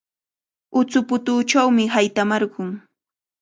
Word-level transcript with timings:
Utsuputuuchawmi 0.79 1.85
haytamarqun. 1.97 2.73